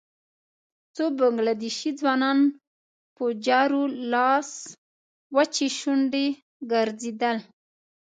[0.95, 2.39] څو بنګله دېشي ځوانان
[3.15, 4.49] په جارو لاس
[5.35, 6.25] وچې شونډې
[6.71, 7.37] ګرځېدل.